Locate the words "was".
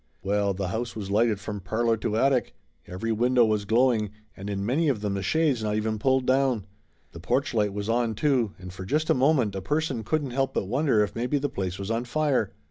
0.95-1.11, 3.45-3.65, 7.71-7.87, 11.77-11.91